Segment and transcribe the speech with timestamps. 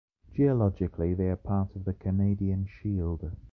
[0.33, 3.31] Geologically they are part of the Canadian Shield.